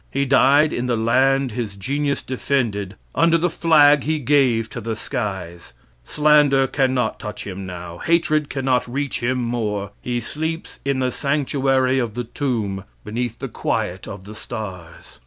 [0.09, 4.95] He died in the land his genius defended, under the flag he gave to the
[4.95, 5.73] skies.
[6.03, 9.91] Slander can not touch him now; hatred can not reach him more.
[10.01, 15.19] He sleeps in the sanctuary of the tomb, beneath the quiet of the stars.